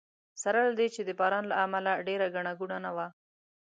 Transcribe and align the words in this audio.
سره 0.41 0.59
له 0.67 0.71
دې 0.79 0.87
چې 0.95 1.01
د 1.03 1.09
باران 1.19 1.43
له 1.51 1.55
امله 1.65 1.91
ډېره 2.07 2.27
ګڼه 2.35 2.51
ګوڼه 2.59 2.77
نه 2.85 2.91
وه. 2.95 3.07